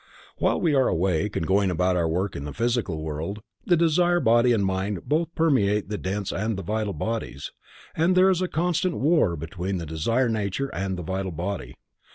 While 0.37 0.59
we 0.59 0.73
are 0.73 0.87
awake 0.87 1.35
and 1.35 1.45
going 1.45 1.69
about 1.69 1.95
our 1.95 2.07
work 2.07 2.35
in 2.35 2.43
the 2.43 2.53
Physical 2.53 3.03
World, 3.03 3.43
the 3.67 3.77
desire 3.77 4.19
body 4.19 4.51
and 4.51 4.65
mind 4.65 5.03
both 5.07 5.35
permeate 5.35 5.89
the 5.89 5.97
dense 5.99 6.31
and 6.31 6.57
the 6.57 6.63
vital 6.63 6.93
bodies, 6.93 7.51
and 7.95 8.17
there 8.17 8.31
is 8.31 8.41
a 8.41 8.47
constant 8.47 8.95
war 8.97 9.35
between 9.35 9.77
the 9.77 9.85
desire 9.85 10.27
nature 10.27 10.69
and 10.73 10.97
the 10.97 11.03
vital 11.03 11.31
body. 11.31 11.75